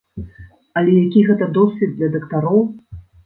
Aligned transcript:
Але 0.79 0.95
які 1.05 1.21
гэта 1.27 1.49
досвед 1.59 1.93
для 1.99 2.09
дактароў! 2.17 2.65